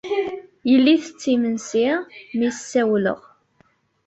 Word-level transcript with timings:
Yella 0.69 0.89
itett 0.95 1.23
imensi 1.33 1.87
mi 2.37 2.45
as-sawleɣ. 2.49 3.21